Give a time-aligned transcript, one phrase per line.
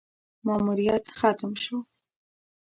[0.45, 1.75] ماموریت ختم شو: